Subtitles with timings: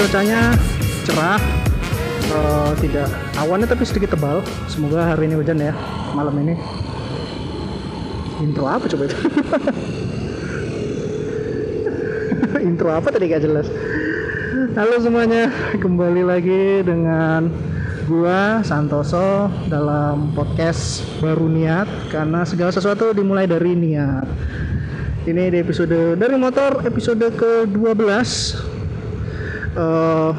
[0.00, 0.56] cuacanya
[1.04, 1.36] cerah
[2.32, 3.04] uh, tidak
[3.36, 4.40] awannya tapi sedikit tebal.
[4.64, 5.76] Semoga hari ini hujan ya
[6.16, 6.56] malam ini.
[8.40, 9.16] Intro apa coba itu?
[12.72, 13.68] Intro apa tadi gak jelas.
[14.72, 17.52] Halo semuanya kembali lagi dengan
[18.08, 24.24] gua Santoso dalam podcast baru niat karena segala sesuatu dimulai dari niat.
[25.28, 28.79] Ini di episode dari motor episode ke-12
[29.76, 30.32] uh,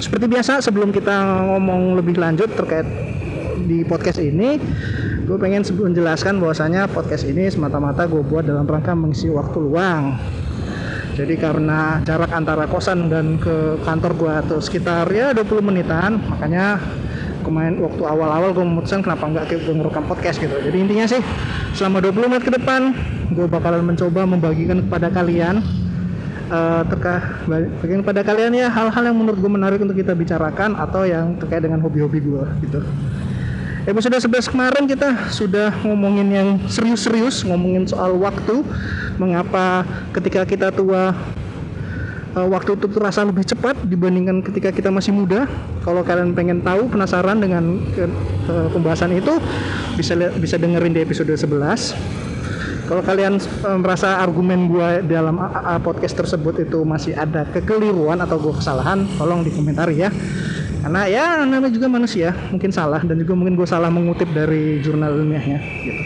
[0.00, 1.12] seperti biasa sebelum kita
[1.48, 2.86] ngomong lebih lanjut terkait
[3.64, 4.60] di podcast ini
[5.24, 10.20] gue pengen menjelaskan bahwasanya podcast ini semata-mata gue buat dalam rangka mengisi waktu luang.
[11.14, 16.82] Jadi karena jarak antara kosan dan ke kantor gue tuh sekitar ya 20 menitan makanya
[17.46, 20.52] kemarin waktu awal-awal gue memutuskan kenapa nggak gue ngerekam podcast gitu.
[20.58, 21.22] Jadi intinya sih
[21.72, 22.92] selama 20 menit ke depan
[23.32, 25.62] gue bakalan mencoba membagikan kepada kalian
[26.50, 27.40] uh, terkah
[27.80, 31.62] bagian pada kalian ya hal-hal yang menurut gue menarik untuk kita bicarakan atau yang terkait
[31.64, 32.80] dengan hobi-hobi gue gitu.
[33.84, 38.64] Episode 11 kemarin kita sudah ngomongin yang serius-serius ngomongin soal waktu.
[39.20, 39.84] Mengapa
[40.16, 41.12] ketika kita tua
[42.32, 45.44] uh, waktu itu terasa lebih cepat dibandingkan ketika kita masih muda.
[45.84, 47.76] Kalau kalian pengen tahu penasaran dengan
[48.48, 49.36] uh, pembahasan itu
[50.00, 52.24] bisa bisa dengerin di episode 11
[52.84, 58.36] kalau kalian uh, merasa argumen gue dalam uh, podcast tersebut itu masih ada kekeliruan atau
[58.36, 60.12] gue kesalahan tolong dikomentari ya.
[60.84, 65.16] Karena ya namanya juga manusia mungkin salah dan juga mungkin gue salah mengutip dari jurnal
[65.16, 66.02] ilmiahnya gitu.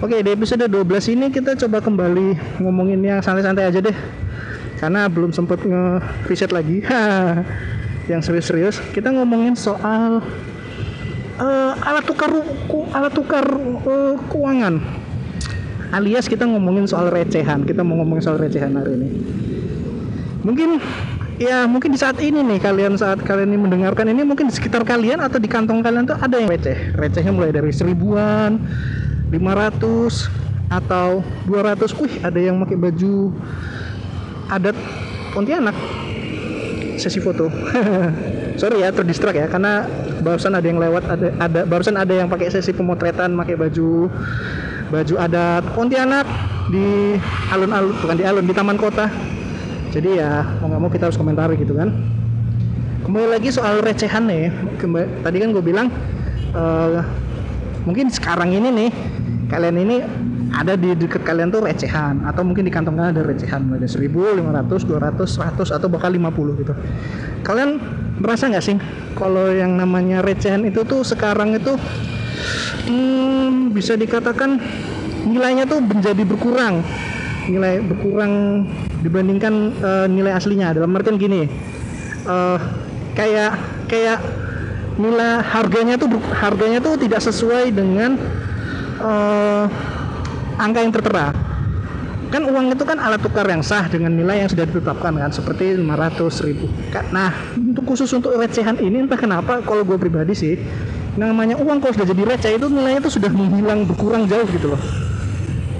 [0.00, 3.96] Oke di episode 12 ini kita coba kembali ngomongin yang santai-santai aja deh.
[4.80, 6.80] Karena belum sempet nge-reset lagi.
[8.10, 8.76] Yang serius-serius.
[8.96, 10.24] Kita ngomongin soal
[11.36, 12.32] uh, alat tukar
[12.96, 13.44] alat tukar
[13.84, 14.80] uh, keuangan
[15.90, 17.66] alias kita ngomongin soal recehan.
[17.66, 19.08] Kita mau ngomongin soal recehan hari ini.
[20.40, 20.80] Mungkin
[21.40, 24.84] ya mungkin di saat ini nih kalian saat kalian ini mendengarkan ini mungkin di sekitar
[24.84, 26.96] kalian atau di kantong kalian tuh ada yang receh.
[26.96, 28.56] Recehnya mulai dari seribuan
[29.28, 33.34] 500 atau 200 wih ada yang pakai baju
[34.50, 34.76] adat
[35.30, 35.76] Pontianak.
[36.98, 37.48] Sesi foto.
[38.60, 39.88] Sorry ya terdistrak ya karena
[40.20, 44.12] barusan ada yang lewat ada ada barusan ada yang pakai sesi pemotretan pakai baju
[44.90, 46.26] baju adat Pontianak
[46.70, 47.14] di
[47.54, 49.06] alun-alun bukan di alun di taman kota.
[49.90, 51.94] Jadi ya mau nggak mau kita harus komentari gitu kan.
[53.06, 54.50] Kembali lagi soal recehan nih.
[54.78, 55.90] Kembali, tadi kan gue bilang
[56.54, 57.02] uh,
[57.86, 58.90] mungkin sekarang ini nih
[59.50, 59.96] kalian ini
[60.50, 62.22] ada di dekat kalian tuh recehan.
[62.26, 63.66] Atau mungkin di kantong kalian ada recehan.
[63.70, 66.74] Ada 1000, 500, 200, 100 atau bahkan 50 gitu.
[67.42, 67.82] Kalian
[68.20, 68.76] merasa nggak sih
[69.18, 71.74] kalau yang namanya recehan itu tuh sekarang itu
[72.86, 74.60] hmm, bisa dikatakan
[75.26, 76.82] nilainya tuh menjadi berkurang.
[77.50, 78.64] Nilai berkurang
[79.02, 80.76] dibandingkan uh, nilai aslinya.
[80.76, 81.48] Dalam artian gini
[82.26, 82.58] uh,
[83.16, 83.56] kayak
[83.88, 84.18] kayak
[85.00, 88.20] nilai harganya tuh harganya tuh tidak sesuai dengan
[89.00, 89.64] uh,
[90.60, 91.26] angka yang tertera.
[92.30, 95.74] Kan uang itu kan alat tukar yang sah dengan nilai yang sudah ditetapkan kan seperti
[95.74, 96.70] 500 ribu.
[97.10, 100.54] Nah untuk khusus untuk recehan ini entah kenapa kalau gue pribadi sih
[101.18, 104.80] namanya uang kalau sudah jadi receh itu nilainya itu sudah menghilang berkurang jauh gitu loh.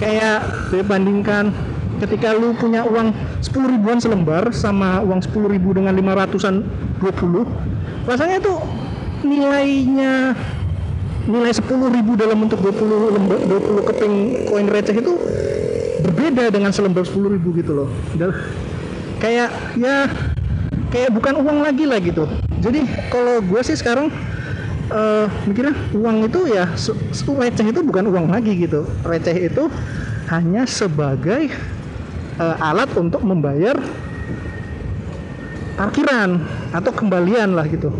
[0.01, 1.53] Kayak dibandingkan
[2.01, 3.13] ketika lu punya uang
[3.45, 6.65] 10 ribuan selembar sama uang 10 ribu dengan 500an
[7.05, 7.45] 20
[8.09, 8.57] rasanya itu
[9.21, 10.33] nilainya
[11.29, 14.15] nilai 10 ribu dalam bentuk 20 lembar 20 keping
[14.49, 15.13] koin receh itu
[16.01, 17.89] berbeda dengan selembar 10 ribu gitu loh.
[19.21, 20.09] Kayak ya
[20.89, 22.25] kayak bukan uang lagi lah gitu.
[22.65, 24.09] Jadi kalau gue sih sekarang
[24.91, 28.85] uh, mikirnya uang itu ya receh itu bukan uang lagi gitu.
[29.07, 29.71] Receh itu
[30.31, 31.51] hanya sebagai
[32.39, 33.79] uh, alat untuk membayar
[35.79, 37.91] parkiran atau kembalian lah gitu.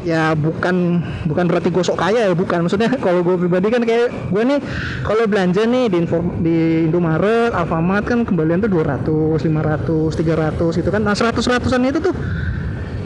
[0.00, 2.64] Ya bukan bukan berarti gosok kaya ya bukan.
[2.64, 4.60] Maksudnya kalau gue pribadi kan kayak gue nih
[5.04, 10.88] kalau belanja nih di inform, di Indomaret, Alfamart kan kembalian tuh 200, 500, 300 itu
[10.88, 11.02] kan.
[11.04, 12.16] Nah 100 ratusan itu tuh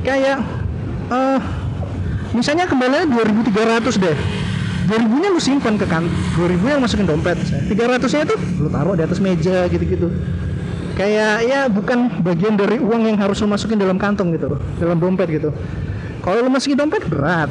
[0.07, 0.39] kayak
[1.11, 1.64] uh,
[2.35, 4.19] misalnya kembalinya 2300 deh.
[4.85, 6.05] 2000 nya lu simpan ke kan
[6.37, 7.41] 2000 yang masukin dompet.
[7.41, 7.73] 300
[8.05, 10.13] nya itu lu taruh di atas meja gitu-gitu.
[10.95, 15.31] Kayak ya bukan bagian dari uang yang harus lu masukin dalam kantong gitu dalam dompet
[15.33, 15.51] gitu.
[16.21, 17.49] Kalau lu masukin dompet berat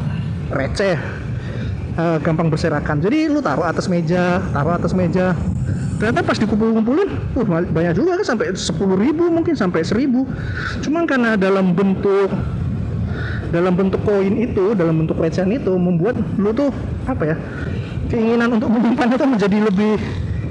[0.54, 1.00] receh.
[1.94, 3.06] Uh, gampang berserakan.
[3.06, 5.38] Jadi lu taruh atas meja taruh atas meja.
[6.02, 10.10] Ternyata pas dikumpul-kumpulin uh banyak juga kan sampai 10 ribu mungkin sampai 1000
[10.84, 12.34] cuman karena dalam bentuk
[13.54, 16.74] dalam bentuk koin itu dalam bentuk recehan itu membuat lu tuh
[17.06, 17.36] apa ya
[18.10, 19.94] keinginan untuk menyimpan itu menjadi lebih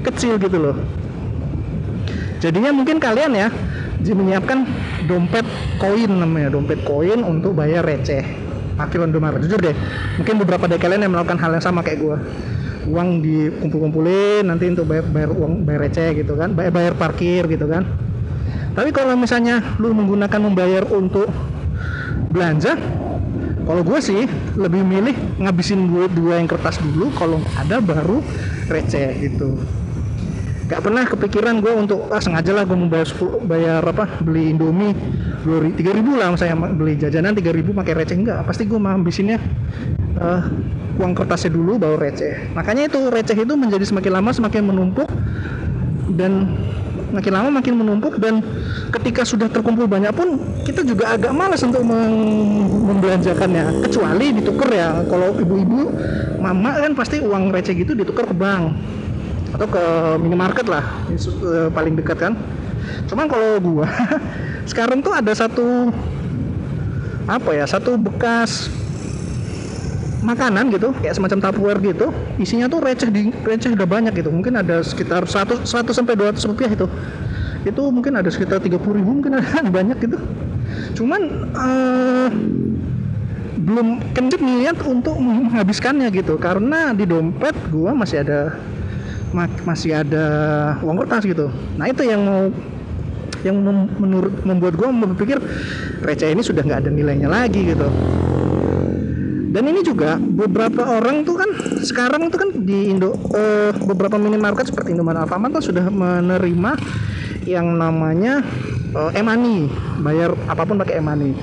[0.07, 0.75] kecil gitu loh.
[2.39, 3.47] Jadinya mungkin kalian ya
[4.03, 4.67] menyiapkan
[5.07, 5.47] dompet
[5.79, 8.23] koin namanya dompet koin untuk bayar receh.
[8.73, 9.75] Parkir Indomaret jujur deh.
[10.17, 12.17] Mungkin beberapa dari kalian yang melakukan hal yang sama kayak gue
[12.83, 17.63] uang dikumpul-kumpulin nanti untuk bayar, bayar uang bayar receh gitu kan bayar, bayar parkir gitu
[17.67, 17.87] kan.
[18.73, 21.29] Tapi kalau misalnya lu menggunakan membayar untuk
[22.31, 22.77] belanja
[23.63, 24.27] kalau gue sih
[24.59, 28.19] lebih milih ngabisin duit dua yang kertas dulu kalau ada baru
[28.67, 29.55] receh gitu.
[30.67, 34.51] Gak pernah kepikiran gue untuk ah sengaja lah gue mau bayar, 10, bayar apa beli
[34.51, 34.95] indomie
[35.75, 39.43] tiga ribu lah saya beli jajanan tiga ribu pakai receh enggak pasti gue mau ngabisinnya
[40.19, 40.43] uh,
[40.99, 42.51] uang kertasnya dulu baru receh.
[42.51, 45.07] Makanya itu receh itu menjadi semakin lama semakin menumpuk
[46.19, 46.51] dan
[47.13, 48.41] makin lama makin menumpuk dan
[48.89, 53.85] ketika sudah terkumpul banyak pun kita juga agak malas untuk membelanjakannya.
[53.85, 55.93] Kecuali ditukar ya kalau ibu-ibu
[56.41, 58.73] mama kan pasti uang receh gitu ditukar ke bank
[59.53, 59.83] atau ke
[60.17, 60.81] minimarket lah
[61.13, 62.33] eh, paling dekat kan.
[63.05, 63.87] Cuman kalau gua
[64.69, 65.93] sekarang tuh ada satu
[67.23, 68.67] apa ya satu bekas
[70.23, 72.09] makanan gitu kayak semacam tupperware gitu
[72.39, 74.31] isinya tuh receh di receh udah banyak gitu.
[74.31, 76.87] Mungkin ada sekitar 100 100 sampai 200 rupiah itu.
[77.63, 80.17] Itu mungkin ada sekitar 30 ribu mungkin ada banyak gitu.
[80.97, 81.21] Cuman
[81.53, 82.29] uh,
[83.63, 86.39] belum kencet niat untuk menghabiskannya gitu.
[86.39, 88.57] Karena di dompet gua masih ada
[89.65, 90.25] masih ada
[90.85, 91.51] uang kertas gitu.
[91.75, 92.47] Nah itu yang mau
[93.43, 93.59] yang
[93.99, 95.37] menurut membuat gue berpikir
[95.99, 97.91] receh ini sudah nggak ada nilainya lagi gitu
[99.53, 101.49] dan ini juga beberapa orang tuh kan
[101.85, 106.73] sekarang tuh kan di Indo uh, beberapa minimarket seperti Indomaret Alfamart tuh sudah menerima
[107.45, 108.41] yang namanya
[108.97, 109.69] uh, e-money
[110.01, 111.37] bayar apa pun pakai e-money.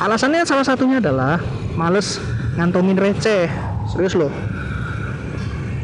[0.00, 1.36] Alasannya salah satunya adalah
[1.76, 2.16] males
[2.56, 3.50] ngantongin receh.
[3.92, 4.32] Serius loh.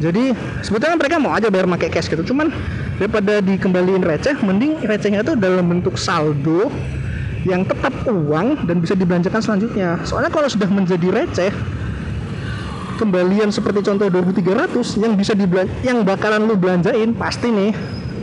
[0.01, 0.33] Jadi
[0.65, 2.25] sebetulnya mereka mau aja bayar pakai cash gitu.
[2.25, 2.49] Cuman
[2.97, 6.73] daripada dikembaliin receh mending recehnya itu dalam bentuk saldo
[7.45, 10.01] yang tetap uang dan bisa dibelanjakan selanjutnya.
[10.01, 11.53] Soalnya kalau sudah menjadi receh,
[12.97, 17.71] kembalian seperti contoh 2300 yang bisa dibelan yang bakalan lu belanjain pasti nih.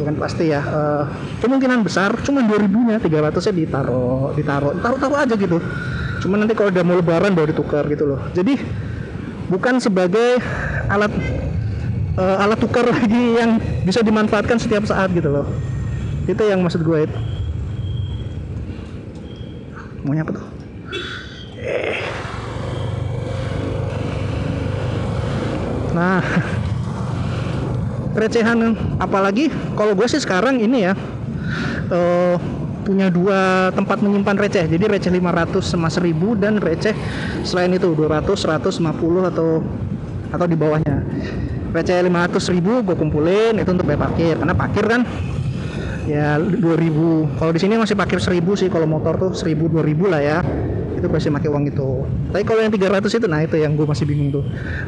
[0.03, 0.61] Bukan pasti ya.
[0.67, 1.05] Uh,
[1.39, 5.63] kemungkinan besar cuma 2000 nya 300 nya ditaruh ditaruh taruh taruh aja gitu.
[6.19, 8.21] Cuma nanti kalau udah mau lebaran baru ditukar gitu loh.
[8.35, 8.59] Jadi
[9.47, 10.43] bukan sebagai
[10.91, 11.13] alat
[12.19, 15.47] uh, alat tukar lagi yang bisa dimanfaatkan setiap saat gitu loh.
[16.27, 17.07] Itu yang maksud gue.
[17.07, 17.19] itu
[20.03, 20.47] maunya apa tuh?
[21.63, 21.99] Eh.
[25.95, 26.23] nah.
[28.13, 28.77] Recehan.
[29.01, 30.93] Apalagi kalau gue sih sekarang ini ya
[31.89, 32.37] uh,
[32.85, 34.69] punya dua tempat menyimpan receh.
[34.69, 36.93] Jadi receh 500 sama 1000 dan receh
[37.47, 39.65] selain itu 200 150 atau
[40.33, 41.05] atau di bawahnya.
[41.73, 44.37] Receh 500 ribu gue kumpulin itu untuk bayar parkir.
[44.37, 45.01] Karena parkir kan
[46.07, 50.21] ya 2000 kalau di sini masih pakai 1000 sih kalau motor tuh 1000 2000 lah
[50.23, 50.39] ya.
[50.99, 52.07] Itu pasti pakai uang itu.
[52.31, 54.45] Tapi kalau yang 300 itu nah itu yang gue masih bingung tuh.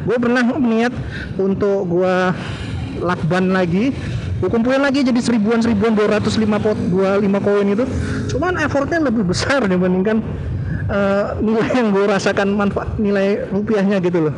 [0.07, 0.93] Gue pernah niat
[1.35, 2.15] untuk gue
[3.03, 3.91] lakban lagi.
[4.39, 7.85] Gue kumpulin lagi jadi seribuan seribuan 205 pot 25 koin itu.
[8.35, 10.23] Cuman effortnya lebih besar dibandingkan
[10.87, 14.35] uh, nilai yang gue rasakan manfaat nilai rupiahnya gitu loh.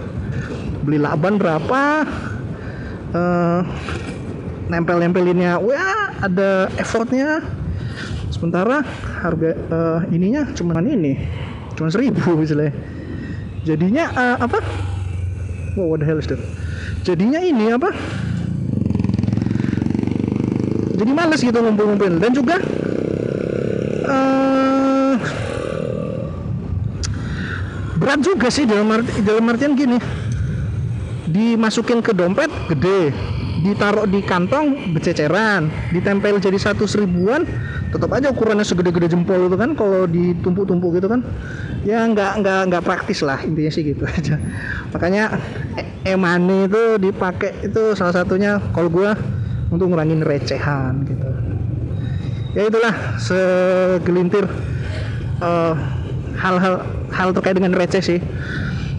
[0.86, 1.82] Beli lakban berapa?
[3.14, 3.62] Uh,
[4.68, 5.60] nempel-nempelinnya.
[5.60, 7.44] Wah ada effortnya.
[8.32, 8.86] Sementara
[9.24, 11.18] harga uh, ininya cuma ini.
[11.74, 12.76] Cuma seribu misalnya.
[13.64, 14.60] Jadinya uh, apa?
[15.76, 16.40] Wow what the hell is that?
[17.04, 17.92] Jadinya ini apa?
[20.98, 22.18] Jadi males gitu ngumpul-ngumpul.
[22.18, 22.58] Dan juga
[24.10, 25.14] uh,
[28.02, 29.98] berat juga sih dalam, arti, dalam artian gini.
[31.28, 33.14] Dimasukin ke dompet gede
[33.74, 37.44] ditaruh di kantong bececeran ditempel jadi satu seribuan
[37.92, 41.24] tetap aja ukurannya segede-gede jempol itu kan kalau ditumpuk-tumpuk gitu kan
[41.88, 44.36] ya nggak nggak nggak praktis lah intinya sih gitu aja.
[44.92, 45.40] Makanya
[46.04, 49.10] e-money itu dipakai itu salah satunya kalau gue
[49.72, 51.28] untuk ngurangin recehan gitu.
[52.56, 54.50] Ya itulah segelintir
[55.40, 55.76] hal eh,
[56.36, 56.76] hal-hal
[57.14, 58.20] hal terkait dengan receh sih.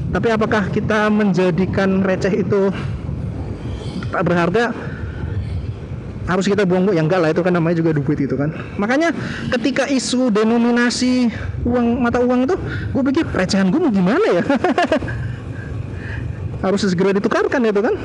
[0.09, 2.73] Tapi apakah kita menjadikan receh itu
[4.09, 4.73] tak berharga
[6.29, 6.93] harus kita buang bu.
[6.93, 8.53] Yang enggak lah itu kan namanya juga duit itu kan.
[8.77, 9.17] Makanya
[9.57, 11.33] ketika isu denominasi
[11.65, 12.57] uang mata uang itu
[12.93, 14.45] gue pikir recehan gue mau gimana ya?
[16.65, 17.97] Harus segera ditukarkan itu kan.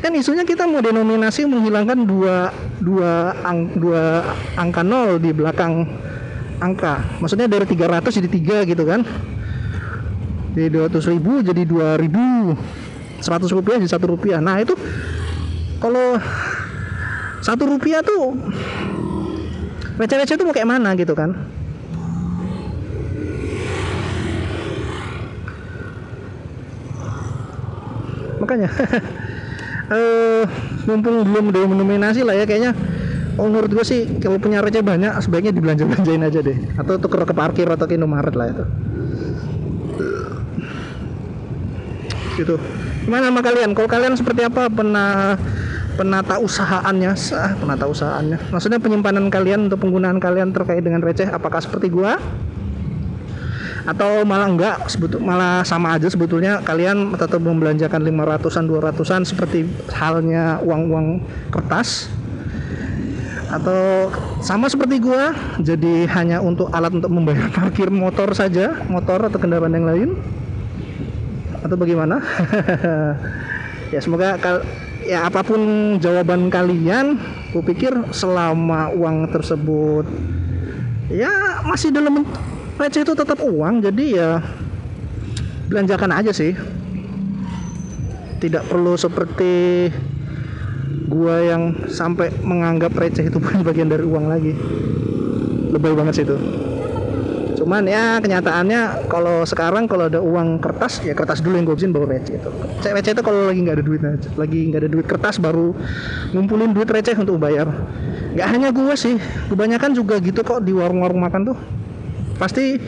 [0.00, 2.48] Kan isunya kita mau denominasi menghilangkan dua
[2.80, 4.24] dua ang, dua
[4.56, 5.84] angka nol di belakang
[6.64, 7.20] angka.
[7.20, 9.04] Maksudnya dari 300 jadi tiga gitu kan.
[10.56, 14.40] Dari 200 ribu jadi 2000 100 rupiah jadi satu rupiah.
[14.40, 14.72] Nah itu
[15.80, 16.20] kalau
[17.40, 18.36] satu rupiah tuh
[19.96, 21.32] receh-receh itu mau kayak mana gitu kan?
[28.40, 28.68] Makanya
[29.96, 30.44] eh
[30.84, 32.72] mumpung belum mendominasi lah ya kayaknya.
[33.40, 36.60] Oh, menurut gue sih kalau punya receh banyak sebaiknya dibelanja belanjain aja deh.
[36.76, 38.64] Atau tuker ke parkir atau ke Indomaret lah itu.
[42.36, 42.54] Gitu.
[43.08, 43.72] Gimana sama kalian?
[43.72, 44.68] Kalau kalian seperti apa?
[44.68, 45.40] Pernah
[45.94, 48.52] penata usahaannya sah penata usahaannya.
[48.54, 52.18] Maksudnya penyimpanan kalian untuk penggunaan kalian terkait dengan receh apakah seperti gua?
[53.88, 60.60] Atau malah enggak sebetul malah sama aja sebetulnya kalian tetap membelanjakan 500-an 200-an seperti halnya
[60.62, 62.12] uang-uang kertas?
[63.50, 69.38] Atau sama seperti gua jadi hanya untuk alat untuk membayar parkir motor saja motor atau
[69.40, 70.10] kendaraan yang lain?
[71.64, 72.20] Atau bagaimana?
[73.90, 74.38] Ya semoga
[75.04, 77.16] ya apa pun jawaban kalian
[77.50, 80.04] kupikir selama uang tersebut
[81.10, 82.22] ya masih dalam
[82.80, 84.30] receh itu tetap uang jadi ya
[85.70, 86.52] belanjakan aja sih.
[88.42, 89.86] Tidak perlu seperti
[91.06, 94.52] gua yang sampai menganggap receh itu bukan bagian dari uang lagi.
[95.70, 96.36] Lebay banget sih itu
[97.70, 101.94] cuman ya kenyataannya kalau sekarang kalau ada uang kertas ya kertas dulu yang gue habisin
[101.94, 102.50] baru receh itu
[102.82, 104.02] receh itu kalau lagi nggak ada duit
[104.34, 105.70] lagi nggak ada duit kertas baru
[106.34, 107.70] ngumpulin duit receh untuk bayar.
[108.34, 111.58] Nggak hanya gue sih kebanyakan juga gitu kok di warung-warung makan tuh.
[112.42, 112.82] Pasti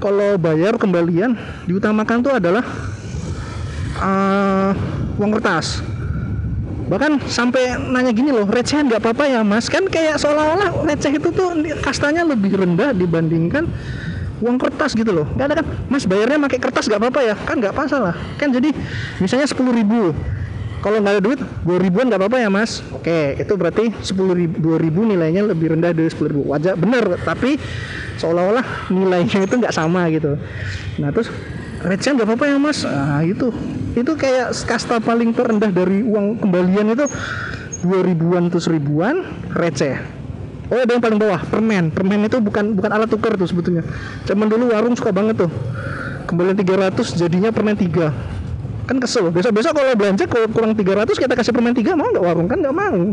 [0.00, 1.36] kalau bayar kembalian
[1.68, 2.64] diutamakan tuh adalah
[4.00, 4.72] uh,
[5.20, 5.84] uang kertas.
[6.88, 9.68] Bahkan sampai nanya gini loh recehan nggak apa-apa ya mas?
[9.68, 11.52] Kan kayak seolah-olah receh itu tuh
[11.84, 13.68] kastanya lebih rendah dibandingkan
[14.42, 15.26] uang kertas gitu loh.
[15.36, 15.66] Nggak ada kan?
[15.88, 17.34] Mas bayarnya pakai kertas nggak apa-apa ya?
[17.34, 18.14] Kan nggak masalah.
[18.36, 18.70] Kan jadi
[19.20, 20.12] misalnya sepuluh ribu.
[20.84, 22.84] Kalau nggak ada duit dua ribuan nggak apa-apa ya mas?
[22.94, 26.42] Oke itu berarti sepuluh ribu dua ribu nilainya lebih rendah dari sepuluh ribu.
[26.52, 27.58] Wajar bener tapi
[28.20, 30.38] seolah-olah nilainya itu nggak sama gitu.
[31.02, 31.32] Nah terus
[31.82, 32.84] recehan nggak apa-apa ya mas?
[32.86, 33.50] Nah itu.
[33.96, 37.08] Itu kayak kasta paling terendah dari uang kembalian itu
[37.82, 39.24] dua ribuan terus ribuan
[39.56, 39.96] receh
[40.72, 41.90] oh ada yang paling bawah permen.
[41.94, 43.86] Permen itu bukan bukan alat tukar tuh sebetulnya.
[44.26, 45.50] Zaman dulu warung suka banget tuh.
[46.26, 48.36] Kembalian 300 jadinya permen 3
[48.86, 49.34] kan kesel.
[49.34, 52.46] Besok besok kalau belanja kalau kurang 300 kita kasih permen 3 mau nggak warung?
[52.46, 52.98] Kan nggak mau.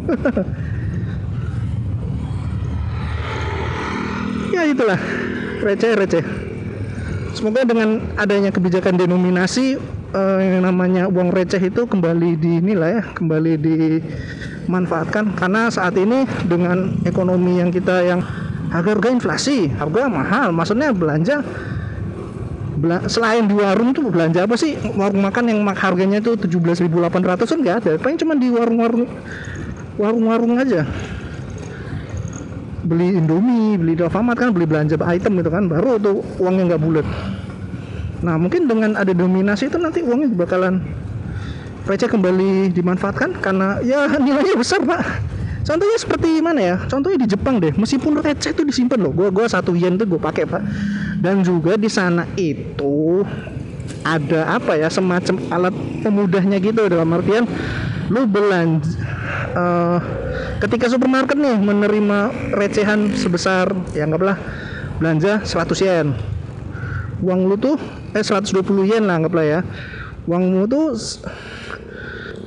[4.53, 5.01] Ya itulah.
[5.65, 6.21] Receh receh.
[7.33, 9.81] Semoga dengan adanya kebijakan denominasi
[10.13, 13.57] eh, yang namanya uang receh itu kembali dinilai ya kembali
[14.65, 18.23] dimanfaatkan karena saat ini dengan ekonomi yang kita yang
[18.71, 20.49] harga-harga inflasi harga mahal.
[20.55, 21.43] Maksudnya belanja
[23.07, 24.75] selain di warung tuh belanja apa sih?
[24.97, 27.91] Warung makan yang harganya itu 17.800 kan nggak ada.
[28.01, 29.05] Paling cuma di warung-warung
[29.95, 30.83] warung-warung aja.
[32.83, 36.81] Beli Indomie, beli di Alfamart kan beli belanja item gitu kan, baru tuh uangnya nggak
[36.83, 37.07] bulat.
[38.19, 40.83] Nah mungkin dengan ada dominasi itu nanti uangnya bakalan
[41.83, 45.01] receh kembali dimanfaatkan karena ya nilainya besar pak.
[45.63, 46.75] Contohnya seperti mana ya?
[46.91, 49.15] Contohnya di Jepang deh, meskipun receh itu disimpan loh.
[49.15, 50.59] Gua gua satu yen tuh gue pakai pak.
[51.23, 53.23] Dan juga di sana itu
[54.03, 57.47] ada apa ya semacam alat pemudahnya gitu dalam artian
[58.11, 58.91] lu belanja
[59.55, 59.99] uh,
[60.59, 64.35] ketika supermarket nih menerima recehan sebesar ya anggaplah
[64.99, 66.07] belanja 100 yen
[67.23, 67.79] uang lu tuh
[68.11, 68.59] eh 120
[68.91, 69.59] yen lah anggaplah ya
[70.27, 70.95] uangmu tuh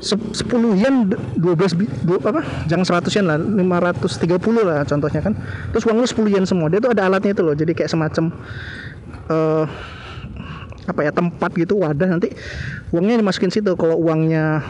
[0.06, 2.45] 10 yen 12 du, apa?
[2.71, 5.33] Jangan 100 yen lah 530 lah contohnya kan.
[5.73, 8.30] Terus uang lu 10 yen semua dia tuh ada alatnya itu loh jadi kayak semacam
[9.33, 9.64] uh,
[10.87, 12.30] apa ya tempat gitu wadah nanti
[12.95, 13.73] uangnya dimasukin situ.
[13.75, 14.62] Kalau uangnya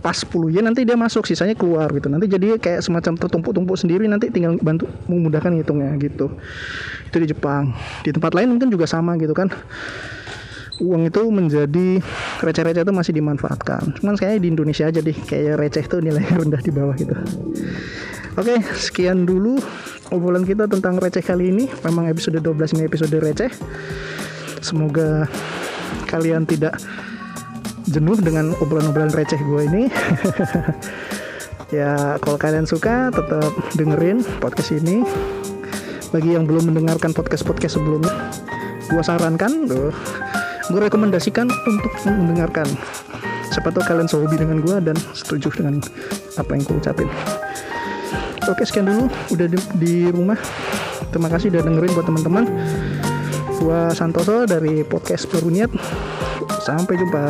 [0.00, 2.08] pas 10 yen nanti dia masuk sisanya keluar gitu.
[2.08, 6.32] Nanti jadi kayak semacam tertumpuk-tumpuk sendiri nanti tinggal bantu memudahkan ngitungnya gitu.
[7.10, 7.76] Itu di Jepang.
[8.06, 9.52] Di tempat lain mungkin juga sama gitu kan
[10.80, 12.00] uang itu menjadi
[12.40, 14.00] receh-receh itu masih dimanfaatkan.
[14.00, 17.14] Cuman kayaknya di Indonesia aja deh kayak receh itu nilai rendah di bawah gitu.
[18.38, 19.60] Oke sekian dulu
[20.10, 21.64] obrolan kita tentang receh kali ini.
[21.84, 23.52] Memang episode 12 ini episode receh.
[24.64, 25.28] Semoga
[26.08, 26.80] kalian tidak
[27.88, 29.82] jenuh dengan obrolan-obrolan receh gue ini.
[31.70, 35.06] Ya kalau kalian suka tetap dengerin podcast ini.
[36.10, 38.10] Bagi yang belum mendengarkan podcast-podcast sebelumnya
[38.90, 39.94] gue sarankan tuh
[40.70, 42.66] gue rekomendasikan untuk mendengarkan.
[43.50, 45.82] Siapa tahu kalian sehobi dengan gue dan setuju dengan
[46.38, 47.08] apa yang gue ucapin.
[48.46, 49.10] Oke sekian dulu.
[49.34, 50.38] Udah di, di rumah.
[51.10, 52.44] Terima kasih udah dengerin buat teman-teman.
[53.60, 55.68] Gue Santoso dari podcast Peruniat
[56.62, 57.22] sampai jumpa